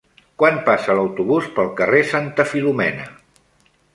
Quan 0.43 0.55
passa 0.69 0.95
l'autobús 0.99 1.51
pel 1.59 1.69
carrer 1.81 2.01
Santa 2.13 2.47
Filomena? 2.53 3.09